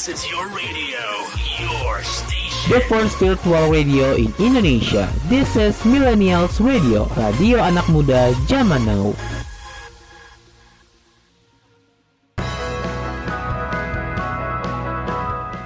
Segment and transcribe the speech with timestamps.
[0.00, 1.04] This is your radio,
[1.60, 2.72] your station.
[2.72, 5.12] The first virtual radio in Indonesia.
[5.28, 9.12] This is Millennials Radio, radio anak muda zaman now.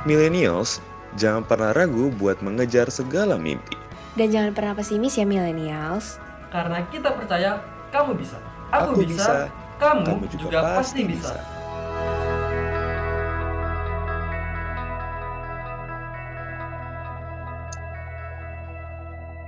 [0.03, 0.83] Millennials,
[1.15, 3.79] jangan pernah ragu buat mengejar segala mimpi.
[4.19, 6.19] Dan jangan pernah pesimis ya millennials.
[6.51, 7.63] Karena kita percaya
[7.95, 8.43] kamu bisa.
[8.75, 9.47] Aku, bisa,
[9.79, 11.54] kamu, juga, pasti bisa.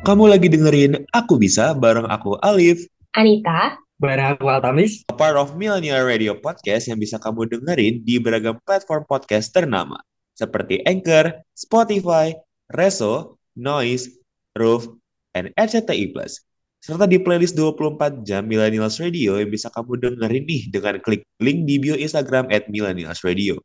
[0.07, 2.87] Kamu lagi dengerin Aku Bisa bareng aku Alif,
[3.19, 5.03] Anita, Barang aku Altamis.
[5.11, 9.99] a part of Millennial Radio Podcast yang bisa kamu dengerin di beragam platform podcast ternama
[10.39, 12.31] seperti Anchor, Spotify,
[12.71, 14.23] Reso, Noise,
[14.55, 14.87] Roof,
[15.35, 16.39] and RCTI Plus.
[16.79, 21.67] Serta di playlist 24 jam Millennials Radio yang bisa kamu dengerin nih dengan klik link
[21.67, 23.59] di bio Instagram at Millennials Radio.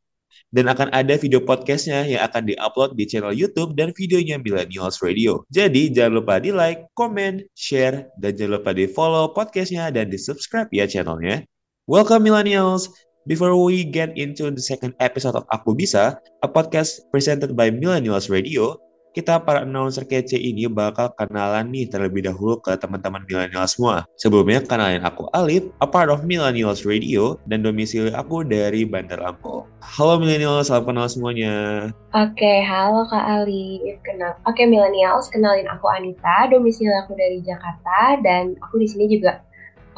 [0.52, 5.48] Dan akan ada video podcastnya yang akan diupload di channel YouTube dan videonya Millennials Radio.
[5.48, 10.20] Jadi jangan lupa di like, comment, share, dan jangan lupa di follow podcastnya dan di
[10.20, 11.48] subscribe ya channelnya.
[11.88, 12.92] Welcome Millennials!
[13.30, 18.34] Before we get into the second episode of Aku Bisa, a podcast presented by Millennials
[18.34, 24.08] Radio, kita para announcer kece ini bakal kenalan nih terlebih dahulu ke teman-teman milenial semua.
[24.16, 29.68] Sebelumnya kenalin aku Alif, a part of Millennials Radio, dan domisili aku dari Bandar Lampung.
[29.84, 31.88] Halo milenial, salam kenal semuanya.
[32.16, 34.00] Oke, halo Kak Ali.
[34.08, 34.40] Kenal.
[34.48, 39.44] Oke, millennials, kenalin aku Anita, domisili aku dari Jakarta dan aku di sini juga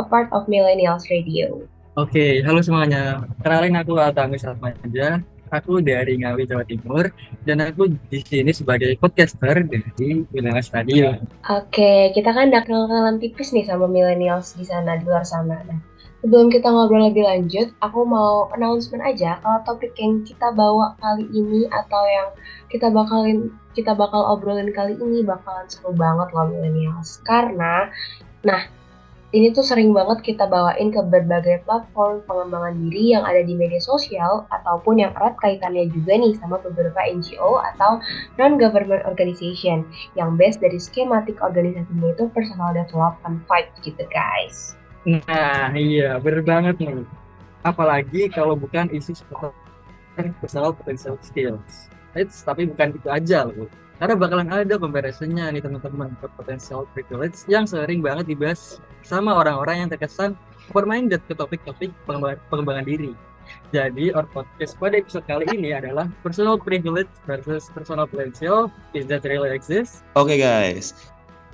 [0.02, 1.70] a part of Millennials Radio.
[1.94, 3.22] Oke, halo semuanya.
[3.46, 5.22] Kenalin aku Altamis Atmaja.
[5.54, 7.14] Aku dari Ngawi, Jawa Timur.
[7.46, 11.14] Dan aku di sini sebagai podcaster dari Millennials Radio.
[11.46, 15.62] Oke, kita kan udah kenal-kenalan tipis nih sama millennials di sana, di luar sana.
[15.70, 15.78] Nah,
[16.26, 21.30] sebelum kita ngobrol lebih lanjut, aku mau announcement aja kalau topik yang kita bawa kali
[21.30, 22.30] ini atau yang
[22.74, 27.22] kita bakalin kita bakal obrolin kali ini bakalan seru banget loh millennials.
[27.22, 27.94] Karena,
[28.42, 28.66] nah
[29.34, 33.82] ini tuh sering banget kita bawain ke berbagai platform pengembangan diri yang ada di media
[33.82, 37.98] sosial ataupun yang erat kaitannya juga nih sama beberapa NGO atau
[38.38, 44.78] non-government organization yang based dari skematik organisasinya itu personal development vibe gitu guys.
[45.04, 47.02] Nah, iya, bener banget nih.
[47.66, 49.50] Apalagi kalau bukan isu seputar
[50.38, 51.90] personal potential skills.
[52.14, 53.66] It's, tapi bukan itu aja loh.
[54.04, 59.80] Karena bakalan ada comparisonnya nih teman-teman ke potential privilege yang sering banget dibahas sama orang-orang
[59.80, 60.36] yang terkesan
[60.76, 61.88] open-minded ke topik-topik
[62.52, 63.16] pengembangan, diri.
[63.72, 68.68] Jadi, our podcast pada episode kali ini adalah personal privilege versus personal potential.
[68.92, 70.04] Is that really exist?
[70.20, 70.92] Oke guys,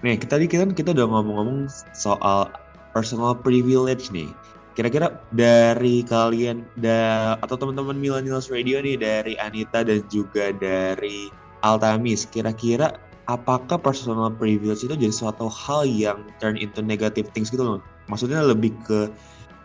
[0.01, 2.49] nih kita tadi kan kita udah ngomong-ngomong soal
[2.97, 4.33] personal privilege nih.
[4.73, 11.29] Kira-kira dari kalian da, atau teman-teman Millennials Radio nih dari Anita dan juga dari
[11.61, 12.95] Altamis, kira-kira
[13.29, 17.79] apakah personal privilege itu jadi suatu hal yang turn into negative things gitu loh?
[18.09, 19.11] Maksudnya lebih ke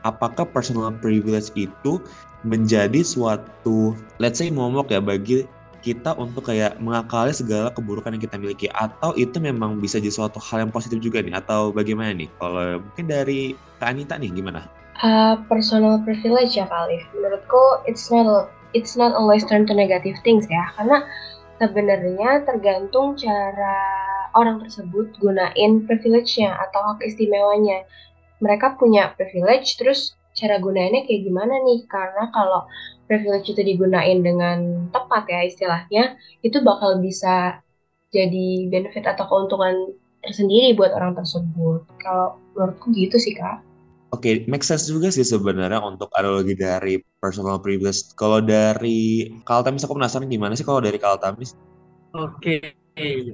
[0.05, 1.99] apakah personal privilege itu
[2.45, 5.49] menjadi suatu let's say momok ya bagi
[5.85, 10.41] kita untuk kayak mengakali segala keburukan yang kita miliki atau itu memang bisa jadi suatu
[10.41, 14.65] hal yang positif juga nih atau bagaimana nih kalau mungkin dari Kak Anita nih gimana?
[15.05, 17.05] Uh, personal privilege ya Kak Alif.
[17.13, 21.05] Menurutku it's not it's not always turn to negative things ya karena
[21.59, 23.79] sebenarnya tergantung cara
[24.35, 27.87] orang tersebut gunain privilege-nya atau hak istimewanya.
[28.43, 31.87] Mereka punya privilege, terus cara gunainnya kayak gimana nih?
[31.87, 32.67] Karena kalau
[33.07, 37.63] privilege itu digunain dengan tepat ya istilahnya, itu bakal bisa
[38.11, 41.87] jadi benefit atau keuntungan tersendiri buat orang tersebut.
[42.03, 43.74] Kalau menurutku gitu sih kak.
[44.15, 48.15] Oke, make sense juga sih sebenarnya untuk analogi dari personal privilege.
[48.15, 51.59] Kalau dari Kaltamis aku penasaran gimana sih kalau dari Kaltamis?
[52.15, 52.79] Oke,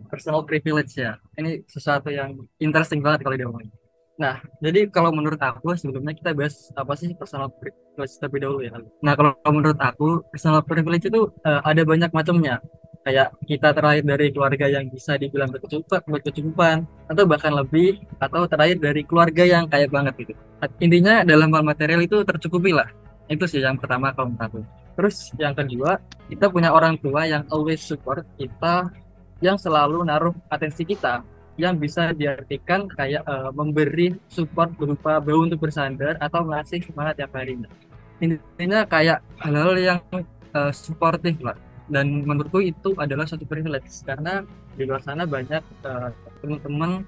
[0.08, 1.20] personal privilege ya.
[1.36, 3.68] Ini sesuatu yang interesting banget kalau diomongin.
[4.16, 8.72] Nah, jadi kalau menurut aku sebelumnya kita bahas apa sih personal privilege terlebih dahulu ya.
[9.04, 12.60] Nah, kalau menurut aku personal privilege itu uh, ada banyak macamnya.
[13.00, 16.76] Kayak kita terlahir dari keluarga yang bisa dibilang berkecukupan, berkecukupan,
[17.08, 20.32] atau bahkan lebih, atau terlahir dari keluarga yang kaya banget gitu.
[20.84, 22.92] Intinya dalam hal material itu tercukupi lah.
[23.24, 24.60] Itu sih yang pertama kalau menurut aku.
[25.00, 25.96] Terus yang kedua,
[26.28, 28.92] kita punya orang tua yang always support kita,
[29.40, 31.24] yang selalu naruh atensi kita
[31.60, 37.36] yang bisa diartikan kayak uh, memberi support berupa bau untuk bersandar atau ngasih semangat tiap
[37.36, 37.68] harinya.
[38.20, 39.98] Intinya kayak hal-hal yang
[40.56, 41.56] uh, suportif lah.
[41.90, 44.46] Dan menurutku itu adalah satu privilege karena
[44.78, 47.02] di luar sana banyak uh, teman-teman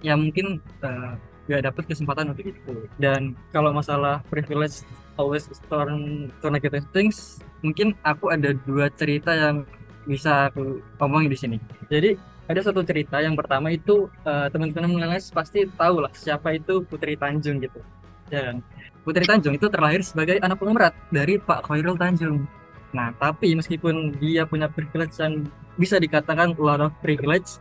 [0.00, 2.88] yang mungkin uh, nggak dapet kesempatan untuk itu.
[2.96, 4.80] Dan kalau masalah privilege
[5.20, 9.64] always turn to negative things mungkin aku ada dua cerita yang
[10.04, 11.56] bisa aku omongin di sini.
[11.88, 16.84] Jadi ada satu cerita yang pertama itu uh, teman-teman milenials pasti tahu lah siapa itu
[16.84, 17.80] Putri Tanjung gitu.
[18.28, 18.60] Dan
[19.00, 22.44] Putri Tanjung itu terlahir sebagai anak pemerat dari Pak Khairul Tanjung
[22.94, 27.58] Nah, tapi meskipun dia punya privilege yang bisa dikatakan lot of privilege,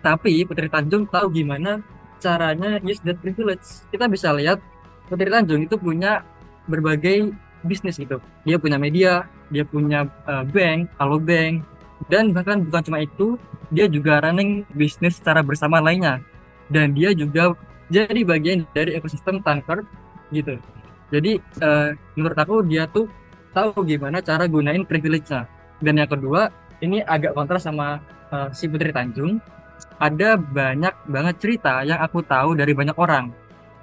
[0.00, 1.82] tapi Putri Tanjung tahu gimana
[2.22, 3.82] caranya use that privilege.
[3.90, 4.62] Kita bisa lihat
[5.10, 6.22] Putri Tanjung itu punya
[6.70, 7.34] berbagai
[7.66, 8.22] bisnis gitu.
[8.46, 11.66] Dia punya media, dia punya uh, bank, Halo Bank,
[12.06, 13.34] dan bahkan bukan cuma itu,
[13.74, 16.22] dia juga running bisnis secara bersama lainnya.
[16.70, 17.58] Dan dia juga
[17.90, 19.82] jadi bagian dari ekosistem tanker
[20.30, 20.58] gitu.
[21.10, 23.06] Jadi uh, menurut aku dia tuh
[23.56, 25.48] tahu gimana cara gunain privilege-nya.
[25.80, 26.52] Dan yang kedua,
[26.84, 29.40] ini agak kontra sama uh, si Putri Tanjung.
[29.96, 33.32] Ada banyak banget cerita yang aku tahu dari banyak orang.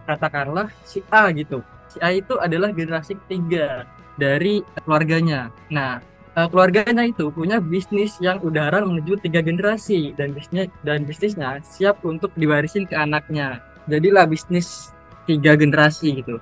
[0.06, 1.66] Katakanlah si A gitu.
[1.90, 3.90] Si A itu adalah generasi ketiga
[4.22, 5.50] dari keluarganya.
[5.74, 6.02] Nah,
[6.38, 12.06] uh, keluarganya itu punya bisnis yang udaran menuju tiga generasi dan bisnisnya dan bisnisnya siap
[12.06, 13.62] untuk diwarisin ke anaknya.
[13.90, 14.94] Jadilah bisnis
[15.26, 16.38] tiga generasi gitu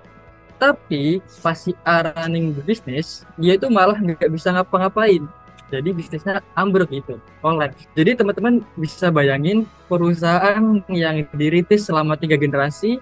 [0.62, 5.26] tapi pas si A running bisnis dia itu malah nggak bisa ngapa-ngapain.
[5.72, 13.02] Jadi bisnisnya ambruk gitu oleh jadi teman-teman bisa bayangin perusahaan yang diritis selama tiga generasi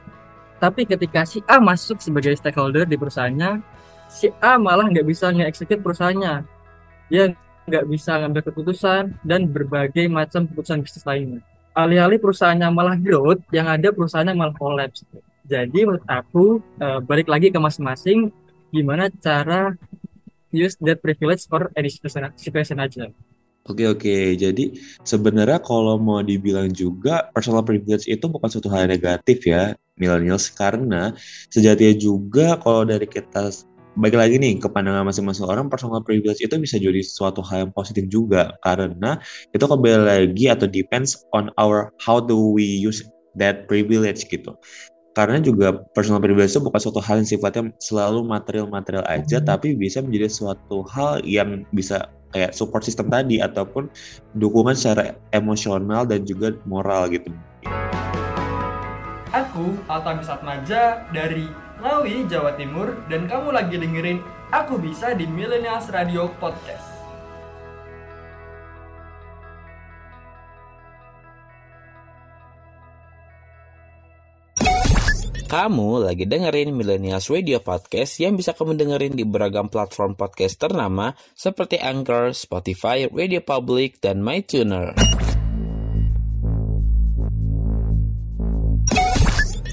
[0.61, 3.59] tapi ketika si A masuk sebagai stakeholder di perusahaannya
[4.07, 6.43] si A malah nggak bisa nge-execute perusahaannya.
[7.09, 7.33] Dia
[7.69, 11.41] nggak bisa ngambil keputusan dan berbagai macam keputusan bisnis lainnya.
[11.77, 15.05] Alih-alih perusahaannya malah growth yang ada perusahaannya malah collapse
[15.49, 18.29] jadi menurut aku uh, balik lagi ke masing-masing
[18.69, 19.73] gimana cara
[20.53, 23.09] use that privilege for any situation, situation aja.
[23.69, 24.73] Oke oke, jadi
[25.05, 30.49] sebenarnya kalau mau dibilang juga personal privilege itu bukan suatu hal negatif ya millennials.
[30.49, 31.13] Karena
[31.53, 33.51] sejatinya juga kalau dari kita
[33.99, 37.73] baik lagi nih ke pandangan masing-masing orang personal privilege itu bisa jadi suatu hal yang
[37.75, 38.57] positif juga.
[38.65, 39.21] Karena
[39.53, 43.05] itu kembali lagi atau depends on our how do we use
[43.37, 44.57] that privilege gitu
[45.17, 49.47] karena juga personal privilege itu bukan suatu hal yang sifatnya selalu material-material aja, hmm.
[49.47, 53.89] tapi bisa menjadi suatu hal yang bisa kayak support system tadi ataupun
[54.37, 57.33] dukungan secara emosional dan juga moral gitu.
[59.29, 61.45] Aku Alta Maja dari
[61.79, 64.19] Ngawi, Jawa Timur dan kamu lagi dengerin
[64.49, 66.98] Aku Bisa di Millennials Radio Podcast.
[75.49, 81.17] Kamu lagi dengerin Millennials Radio Podcast yang bisa kamu dengerin di beragam platform podcast ternama
[81.33, 84.93] seperti Anchor, Spotify, Radio Public, dan MyTuner.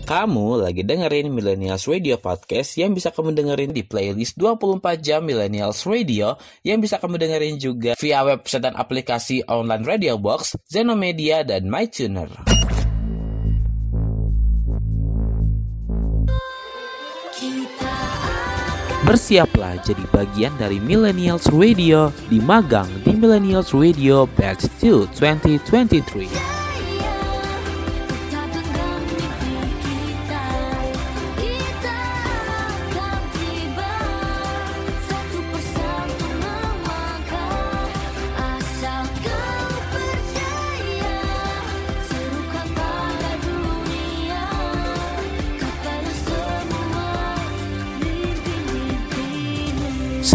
[0.08, 5.84] Kamu lagi dengerin Millennials Radio Podcast yang bisa kamu dengerin di playlist 24 jam Millennials
[5.84, 11.68] Radio yang bisa kamu dengerin juga via website dan aplikasi online Radio Box, Zenomedia, dan
[11.68, 12.55] MyTuner.
[19.04, 26.55] Bersiaplah jadi bagian dari Millennials Radio di magang di Millennials Radio 2 2023.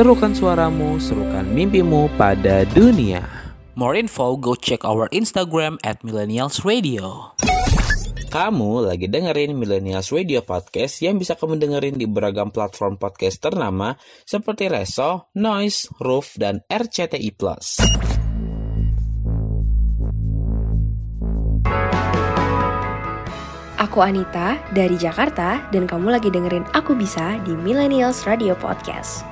[0.02, 3.22] Serukan suaramu, serukan mimpimu pada dunia.
[3.78, 7.38] More info, go check our Instagram at Millennials Radio.
[8.34, 13.94] Kamu lagi dengerin Millennials Radio Podcast yang bisa kamu dengerin di beragam platform podcast ternama
[14.26, 17.38] seperti Reso, Noise, Roof, dan RCTI+.
[23.78, 29.30] Aku Anita dari Jakarta dan kamu lagi dengerin Aku Bisa di Millennials Radio Podcast.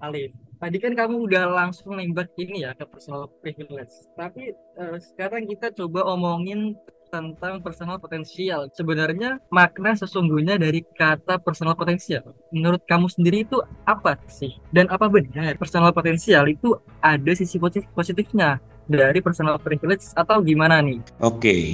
[0.00, 3.92] Alif, tadi kan kamu udah langsung nembak ini ya ke personal privilege.
[4.16, 6.72] Tapi uh, sekarang kita coba omongin
[7.12, 8.70] tentang personal potensial.
[8.72, 12.32] Sebenarnya makna sesungguhnya dari kata personal potensial.
[12.48, 14.56] Menurut kamu sendiri itu apa sih?
[14.72, 18.56] Dan apa benar personal potensial itu ada sisi positif positifnya
[18.88, 20.98] dari personal privilege atau gimana nih?
[21.20, 21.64] Oke, okay.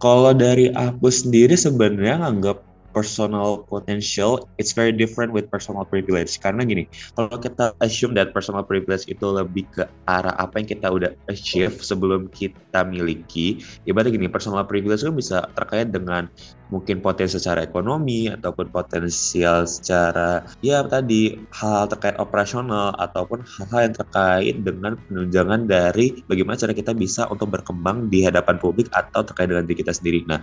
[0.00, 6.38] kalau dari aku sendiri sebenarnya nganggap personal potential it's very different with personal privilege.
[6.38, 6.86] Karena gini
[7.18, 11.82] kalau kita assume that personal privilege itu lebih ke arah apa yang kita udah achieve
[11.82, 16.30] sebelum kita miliki ibaratnya gini personal privilege itu bisa terkait dengan
[16.74, 23.94] mungkin potensi secara ekonomi ataupun potensial secara ya tadi hal terkait operasional ataupun hal-hal yang
[23.94, 29.46] terkait dengan penunjangan dari bagaimana cara kita bisa untuk berkembang di hadapan publik atau terkait
[29.46, 30.26] dengan diri kita sendiri.
[30.26, 30.42] Nah,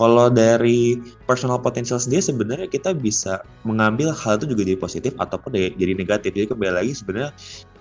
[0.00, 0.96] kalau dari
[1.28, 6.32] personal potential sendiri sebenarnya kita bisa mengambil hal itu juga jadi positif ataupun jadi negatif.
[6.32, 7.30] Jadi kembali lagi sebenarnya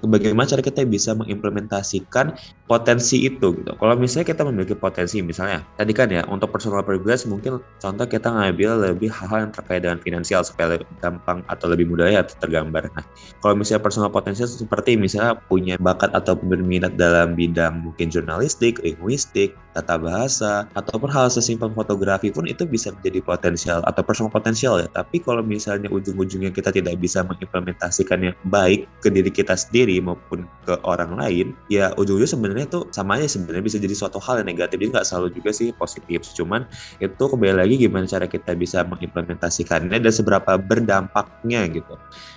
[0.04, 2.36] bagaimana cara kita bisa mengimplementasikan
[2.66, 3.72] potensi itu gitu.
[3.78, 8.28] Kalau misalnya kita memiliki potensi misalnya tadi kan ya untuk personal privilege mungkin contoh kita
[8.28, 12.90] ngambil lebih hal-hal yang terkait dengan finansial supaya lebih gampang atau lebih mudah ya tergambar.
[12.98, 13.06] Nah,
[13.46, 19.54] kalau misalnya personal potensial seperti misalnya punya bakat atau berminat dalam bidang mungkin jurnalistik, linguistik,
[19.78, 24.88] tata bahasa, ataupun hal sesimpel fotografi pun itu bisa menjadi potensial atau personal potensial ya.
[24.90, 30.74] Tapi kalau misalnya ujung-ujungnya kita tidak bisa mengimplementasikannya baik ke diri kita sendiri maupun ke
[30.84, 34.76] orang lain, ya ujung-ujungnya sebenarnya itu sama aja sebenarnya bisa jadi suatu hal yang negatif.
[34.76, 36.26] Jadi nggak selalu juga sih positif.
[36.34, 36.66] Cuman
[36.98, 41.96] itu kembali lagi gimana cara kita bisa mengimplementasikannya dan seberapa berdampaknya gitu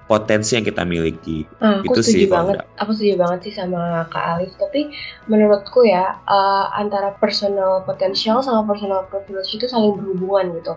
[0.08, 1.44] potensi yang kita miliki.
[1.60, 2.56] Aku itu setuju sih banget.
[2.80, 4.56] Aku setuju banget sih sama Kak Alif.
[4.56, 4.90] Tapi
[5.28, 10.74] menurutku ya uh, antara personal potential sama personal privilege itu saling berhubungan gitu.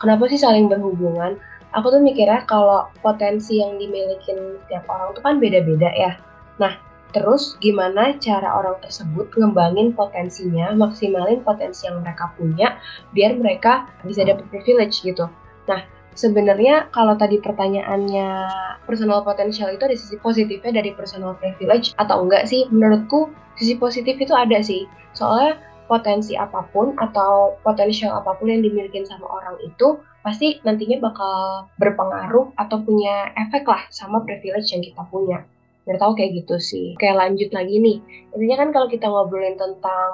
[0.00, 1.36] Kenapa sih saling berhubungan?
[1.76, 6.12] Aku tuh mikirnya kalau potensi yang dimiliki setiap orang itu kan beda-beda ya.
[6.58, 6.74] Nah,
[7.10, 12.78] Terus gimana cara orang tersebut ngembangin potensinya, maksimalin potensi yang mereka punya
[13.10, 15.26] biar mereka bisa dapat privilege gitu.
[15.66, 15.82] Nah,
[16.14, 18.28] sebenarnya kalau tadi pertanyaannya
[18.86, 22.70] personal potential itu ada sisi positifnya dari personal privilege atau enggak sih?
[22.70, 24.86] Menurutku sisi positif itu ada sih.
[25.10, 25.58] Soalnya
[25.90, 31.68] potensi apa pun atau potensial apa pun yang dimiliki sama orang itu pasti nantinya bakal
[31.80, 35.44] berpengaruh atau punya efek lah sama privilege yang kita punya
[35.88, 36.86] biar tahu kayak gitu sih.
[37.00, 37.98] Kayak lanjut lagi nih.
[38.36, 40.10] Intinya kan kalau kita ngobrolin tentang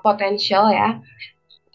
[0.00, 1.02] potensial ya,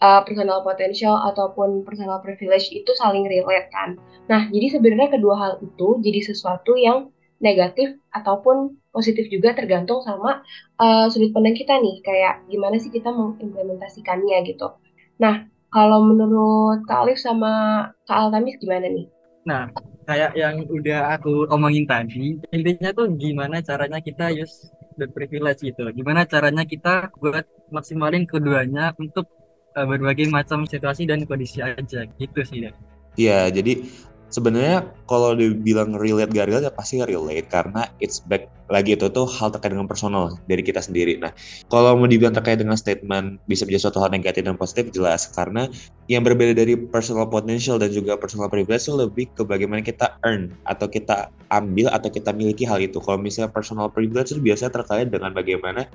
[0.00, 4.00] uh, personal potential ataupun personal privilege itu saling relate kan.
[4.26, 10.40] Nah, jadi sebenarnya kedua hal itu jadi sesuatu yang negatif ataupun positif juga tergantung sama
[10.80, 14.72] uh, sudut pandang kita nih, kayak gimana sih kita mengimplementasikannya gitu.
[15.20, 19.06] Nah, kalau menurut Kak Alif sama Kak Altamis gimana nih?
[19.46, 19.70] Nah,
[20.10, 25.86] kayak yang udah aku omongin tadi, intinya tuh gimana caranya kita use the privilege gitu.
[25.94, 29.30] Gimana caranya kita buat maksimalin keduanya untuk
[29.78, 32.74] uh, berbagai macam situasi dan kondisi aja gitu sih.
[33.16, 33.86] Iya, jadi
[34.30, 39.30] sebenarnya kalau dibilang relate gak relate ya pasti relate karena it's back lagi itu tuh
[39.30, 41.14] hal terkait dengan personal dari kita sendiri.
[41.22, 41.30] Nah,
[41.70, 45.70] kalau mau dibilang terkait dengan statement bisa menjadi suatu hal negatif dan positif jelas karena
[46.10, 50.50] yang berbeda dari personal potential dan juga personal privilege itu lebih ke bagaimana kita earn
[50.66, 52.98] atau kita ambil atau kita miliki hal itu.
[52.98, 55.86] Kalau misalnya personal privilege itu biasanya terkait dengan bagaimana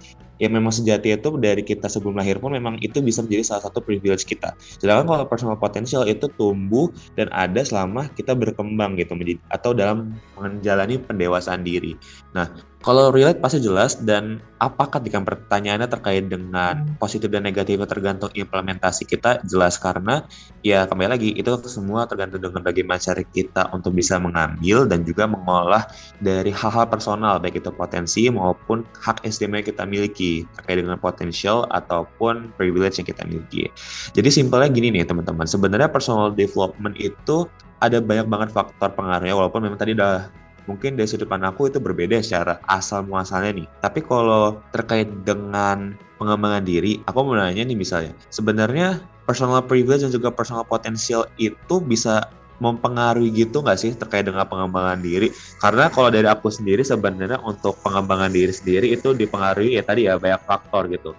[0.42, 3.86] ya memang sejati itu dari kita sebelum lahir pun memang itu bisa menjadi salah satu
[3.86, 4.58] privilege kita.
[4.82, 9.14] Sedangkan kalau personal potential itu tumbuh dan ada selama kita berkembang gitu
[9.54, 11.94] atau dalam menjalani pendewasaan diri.
[12.32, 12.48] Nah,
[12.82, 16.98] kalau relate pasti jelas dan apakah ketika pertanyaannya terkait dengan hmm.
[16.98, 20.26] positif dan negatifnya tergantung implementasi kita jelas karena
[20.66, 25.30] ya kembali lagi itu semua tergantung dengan bagaimana cara kita untuk bisa mengambil dan juga
[25.30, 25.86] mengolah
[26.26, 31.70] dari hal-hal personal baik itu potensi maupun hak istimewa yang kita miliki terkait dengan potensial
[31.70, 33.70] ataupun privilege yang kita miliki.
[34.18, 37.46] Jadi simpelnya gini nih teman-teman, sebenarnya personal development itu
[37.82, 41.82] ada banyak banget faktor pengaruhnya walaupun memang tadi udah mungkin dari sudut pandang aku itu
[41.82, 43.68] berbeda secara asal muasalnya nih.
[43.82, 50.14] Tapi kalau terkait dengan pengembangan diri, aku mau nanya nih misalnya, sebenarnya personal privilege dan
[50.14, 52.30] juga personal potential itu bisa
[52.62, 55.34] mempengaruhi gitu nggak sih terkait dengan pengembangan diri?
[55.58, 60.22] Karena kalau dari aku sendiri sebenarnya untuk pengembangan diri sendiri itu dipengaruhi ya tadi ya
[60.22, 61.18] banyak faktor gitu.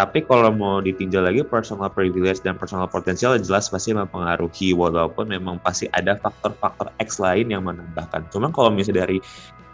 [0.00, 5.60] Tapi kalau mau ditinjau lagi personal privilege dan personal potential jelas pasti mempengaruhi walaupun memang
[5.60, 8.24] pasti ada faktor-faktor X lain yang menambahkan.
[8.32, 9.20] Cuman kalau misalnya dari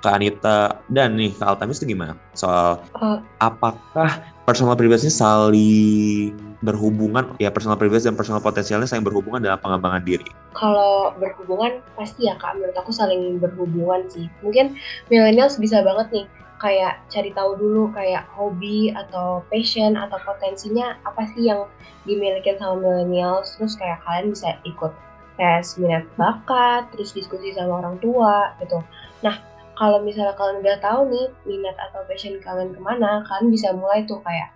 [0.02, 2.18] Kak Anita dan nih Kak Altamis itu gimana?
[2.34, 9.06] Soal uh, apakah personal privilege ini saling berhubungan ya personal privilege dan personal potensialnya saling
[9.06, 10.26] berhubungan dalam pengembangan diri?
[10.58, 14.26] Kalau berhubungan pasti ya Kak menurut aku saling berhubungan sih.
[14.42, 14.74] Mungkin
[15.06, 21.28] millennials bisa banget nih kayak cari tahu dulu kayak hobi atau passion atau potensinya apa
[21.36, 21.68] sih yang
[22.08, 23.56] dimiliki sama millennials.
[23.56, 24.92] Terus kayak kalian bisa ikut
[25.36, 28.80] tes minat bakat terus diskusi sama orang tua gitu.
[29.20, 29.36] Nah
[29.76, 34.08] kalau misalnya kalian udah tahu nih minat atau passion kalian ke mana kalian bisa mulai
[34.08, 34.48] tuh kayak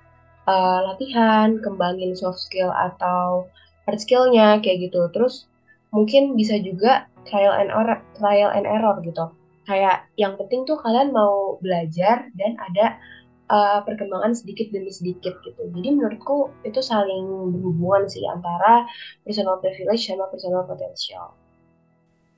[0.48, 3.44] uh, latihan kembangin soft skill atau
[3.84, 5.04] hard skillnya kayak gitu.
[5.12, 5.44] Terus
[5.92, 9.28] mungkin bisa juga trial and error, trial and error gitu.
[9.68, 12.96] Kayak yang penting tuh kalian mau belajar dan ada
[13.50, 15.62] uh, perkembangan sedikit demi sedikit gitu.
[15.68, 18.86] Jadi menurutku itu saling berhubungan sih antara
[19.26, 21.34] personal privilege sama personal potential.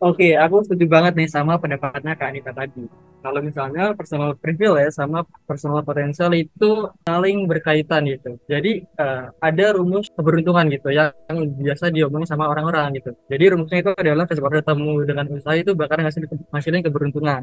[0.02, 2.90] Oke, aku setuju banget nih sama pendapatnya Kak Anita tadi.
[3.22, 8.34] Kalau misalnya personal privilege sama personal potential itu saling berkaitan gitu.
[8.50, 13.14] Jadi uh, ada rumus keberuntungan gitu yang, yang biasa diomongin sama orang-orang gitu.
[13.30, 17.42] Jadi rumusnya itu adalah kesempatan ketemu dengan usaha itu bakal ngasih ngasilin keberuntungan.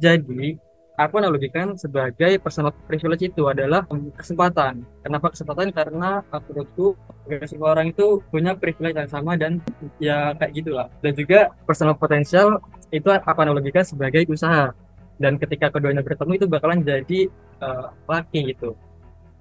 [0.00, 0.56] Jadi
[0.98, 3.86] aku analogikan sebagai personal privilege itu adalah
[4.18, 4.82] kesempatan.
[5.06, 5.70] Kenapa kesempatan?
[5.70, 6.98] Karena menurutku
[7.46, 9.62] semua orang itu punya privilege yang sama dan
[10.02, 10.90] ya kayak gitulah.
[10.98, 12.58] Dan juga personal potential
[12.90, 14.74] itu aku analogikan sebagai usaha.
[15.18, 17.30] Dan ketika keduanya bertemu itu bakalan jadi
[17.62, 18.74] uh, laki gitu.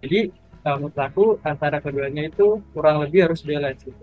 [0.05, 0.29] Jadi
[0.61, 4.01] uh, menurut aku antara keduanya itu kurang lebih harus balance gitu.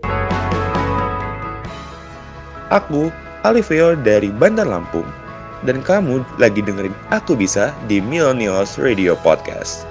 [2.67, 3.07] Aku
[3.45, 5.24] Alivio dari Bandar Lampung
[5.65, 9.89] dan kamu lagi dengerin Aku Bisa di Millennials Radio Podcast.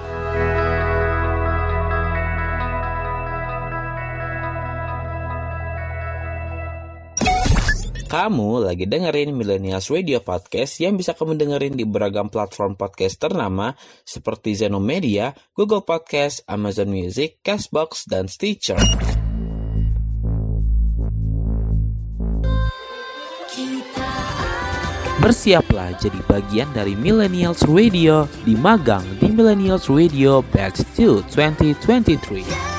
[8.05, 13.75] Kamu lagi dengerin Millennials Radio Podcast yang bisa kamu dengerin di beragam platform podcast ternama
[14.07, 18.79] seperti Zenomedia, Google Podcast, Amazon Music, Castbox, dan Stitcher.
[25.15, 32.74] Bersiaplah jadi bagian dari Millennials Radio di magang di Millennials Radio Batch 2 2023.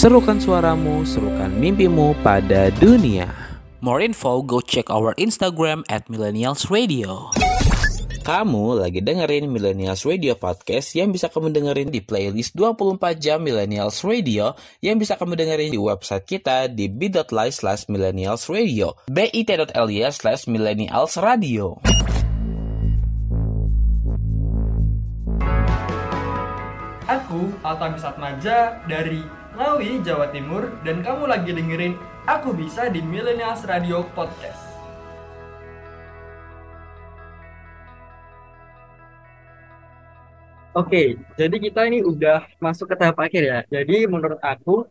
[0.00, 3.28] Serukan suaramu, serukan mimpimu pada dunia.
[3.84, 7.28] More info, go check our Instagram at Millennials Radio.
[8.24, 14.00] Kamu lagi dengerin Millennials Radio Podcast yang bisa kamu dengerin di playlist 24 jam Millennials
[14.00, 20.48] Radio yang bisa kamu dengerin di website kita di bit.ly slash millennials radio bit.ly slash
[20.48, 21.76] millennials radio.
[27.04, 31.92] Aku Alta Maja dari Ngawi, Jawa Timur, dan kamu lagi dengerin
[32.24, 34.56] Aku Bisa di Millennials Radio Podcast.
[40.72, 43.60] Oke, jadi kita ini udah masuk ke tahap akhir ya.
[43.68, 44.88] Jadi menurut aku,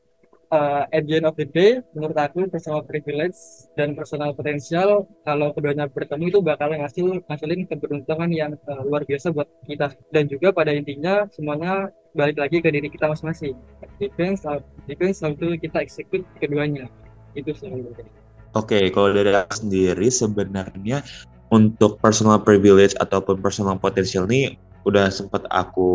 [0.52, 3.38] uh, at the end of the day, menurut aku personal privilege
[3.78, 9.34] dan personal potential kalau keduanya bertemu itu bakal ngasih ngasilin keberuntungan yang uh, luar biasa
[9.34, 9.94] buat kita.
[10.14, 13.56] Dan juga pada intinya semuanya balik lagi ke diri kita masing-masing.
[14.02, 16.90] Depends how, depends how to kita execute keduanya.
[17.38, 17.94] Itu selalu.
[17.94, 18.10] Oke,
[18.58, 21.06] okay, kalau dari aku sendiri sebenarnya
[21.54, 24.58] untuk personal privilege ataupun personal potential ini
[24.88, 25.90] udah sempat aku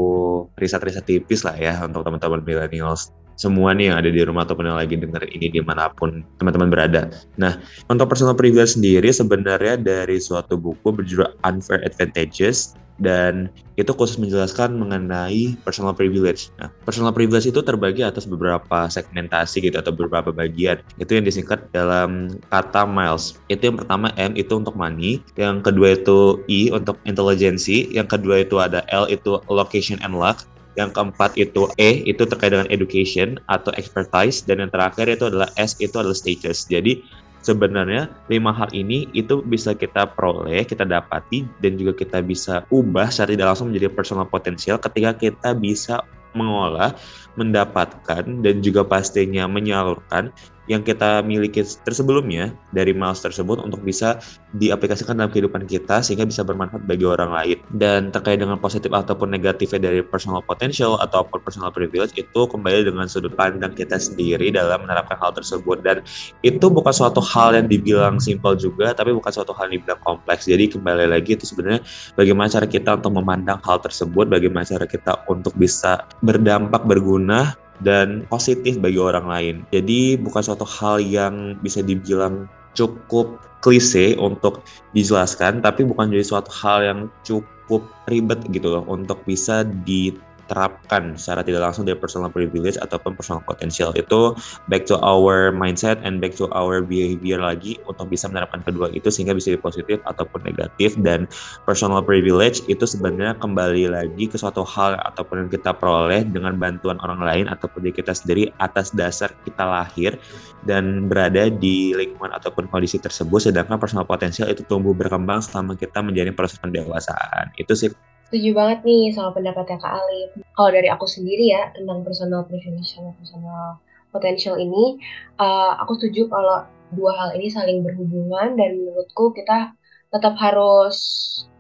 [0.61, 4.79] riset-riset tipis lah ya untuk teman-teman millennials semua nih yang ada di rumah ataupun yang
[4.79, 7.11] lagi denger ini di mana pun teman-teman berada.
[7.35, 7.59] Nah,
[7.91, 14.79] untuk personal privilege sendiri sebenarnya dari suatu buku berjudul Unfair Advantages dan itu khusus menjelaskan
[14.79, 16.55] mengenai personal privilege.
[16.63, 20.79] Nah, personal privilege itu terbagi atas beberapa segmentasi gitu atau beberapa bagian.
[21.03, 23.35] Itu yang disingkat dalam kata miles.
[23.51, 28.47] Itu yang pertama M itu untuk money, yang kedua itu I untuk intelligency, yang kedua
[28.47, 33.39] itu ada L itu location and luck, yang keempat itu E itu terkait dengan education
[33.47, 36.67] atau expertise dan yang terakhir itu adalah S itu adalah status.
[36.67, 37.03] Jadi
[37.45, 43.13] sebenarnya lima hal ini itu bisa kita peroleh, kita dapati dan juga kita bisa ubah
[43.13, 46.01] secara tidak langsung menjadi personal potensial ketika kita bisa
[46.35, 46.97] mengolah,
[47.39, 50.35] mendapatkan dan juga pastinya menyalurkan
[50.71, 54.17] yang kita miliki tersebelumnya dari miles tersebut untuk bisa
[54.57, 57.59] diaplikasikan dalam kehidupan kita sehingga bisa bermanfaat bagi orang lain.
[57.77, 63.05] Dan terkait dengan positif ataupun negatifnya dari personal potential ataupun personal privilege itu kembali dengan
[63.11, 66.01] sudut pandang kita sendiri dalam menerapkan hal tersebut dan
[66.41, 70.49] itu bukan suatu hal yang dibilang simpel juga tapi bukan suatu hal yang dibilang kompleks.
[70.49, 71.85] Jadi kembali lagi itu sebenarnya
[72.17, 78.23] bagaimana cara kita untuk memandang hal tersebut, bagaimana cara kita untuk bisa berdampak berguna dan
[78.31, 79.55] positif bagi orang lain.
[79.75, 82.47] Jadi bukan suatu hal yang bisa dibilang
[82.79, 84.61] cukup klise untuk
[84.93, 90.13] dijelaskan, tapi bukan jadi suatu hal yang cukup ribet gitu loh untuk bisa di
[90.47, 93.91] terapkan secara tidak langsung dari personal privilege ataupun personal potential.
[93.97, 94.37] Itu
[94.69, 99.09] back to our mindset and back to our behavior lagi untuk bisa menerapkan kedua itu
[99.09, 100.97] sehingga bisa positif ataupun negatif.
[101.01, 101.27] Dan
[101.65, 107.01] personal privilege itu sebenarnya kembali lagi ke suatu hal ataupun yang kita peroleh dengan bantuan
[107.01, 110.17] orang lain ataupun diri kita sendiri atas dasar kita lahir
[110.65, 113.51] dan berada di lingkungan ataupun kondisi tersebut.
[113.51, 117.53] Sedangkan personal potensial itu tumbuh berkembang selama kita menjadi proses pendewasaan.
[117.61, 117.93] Itu sih
[118.29, 120.31] Setuju banget nih sama pendapatnya Kak Alif.
[120.57, 123.79] Kalau dari aku sendiri ya tentang personal privilege personal
[124.15, 124.99] potential ini,
[125.43, 129.75] uh, aku setuju kalau dua hal ini saling berhubungan dan menurutku kita
[130.15, 130.97] tetap harus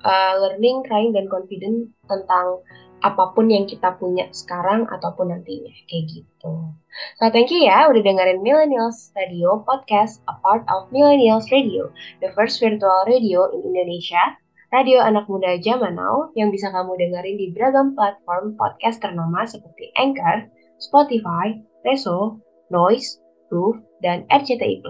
[0.06, 2.62] uh, learning, trying, dan confident tentang
[3.04, 6.72] apa pun yang kita punya sekarang ataupun nantinya kayak gitu.
[7.20, 11.92] So thank you ya udah dengerin Millennials Radio Podcast, a part of Millennials Radio,
[12.24, 14.38] the first virtual radio in Indonesia
[14.72, 19.92] radio anak muda zaman now yang bisa kamu dengerin di beragam platform podcast ternama seperti
[20.00, 20.48] Anchor,
[20.80, 22.40] Spotify, Reso,
[22.72, 23.20] Noise,
[23.52, 24.80] Roof, dan RCTI+.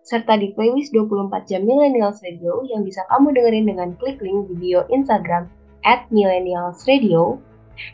[0.00, 4.86] Serta di playlist 24 jam Millennials Radio yang bisa kamu dengerin dengan klik link video
[4.88, 5.50] Instagram
[5.84, 7.38] at Millennials Radio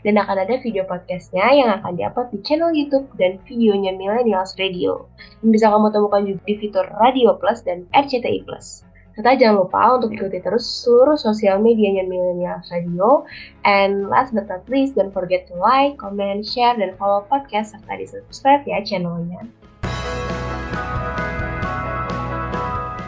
[0.03, 5.07] dan akan ada video podcastnya yang akan diupload di channel YouTube dan videonya Millennials Radio
[5.43, 8.86] yang bisa kamu temukan juga di fitur Radio Plus dan RCTI Plus.
[9.17, 13.25] Serta jangan lupa untuk ikuti terus seluruh sosial medianya Millennial Radio.
[13.65, 17.97] And last but not least, don't forget to like, comment, share, dan follow podcast serta
[17.97, 19.41] di subscribe ya channelnya.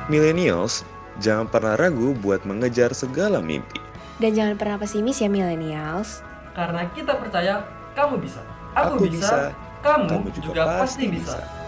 [0.09, 0.81] Millennials,
[1.21, 3.77] jangan pernah ragu buat mengejar segala mimpi.
[4.17, 6.25] Dan jangan pernah pesimis ya Millennials.
[6.57, 7.61] Karena kita percaya
[7.93, 8.41] kamu bisa.
[8.73, 9.37] Aku, Aku bisa, bisa,
[9.85, 11.37] kamu, kamu juga, juga pasti bisa.
[11.37, 11.58] bisa.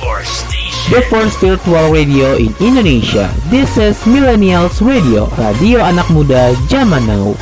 [0.00, 3.28] The first virtual radio in Indonesia.
[3.52, 7.36] This is Millennials Radio, radio anak muda zaman now.